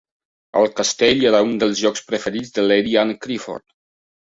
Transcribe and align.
El 0.61 0.71
castell 0.79 1.21
era 1.33 1.41
un 1.49 1.53
dels 1.65 1.83
llocs 1.85 2.03
preferits 2.09 2.57
de 2.57 2.67
Lady 2.73 2.99
Anne 3.05 3.21
Clifford. 3.29 3.67